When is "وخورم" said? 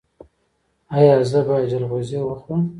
2.21-2.61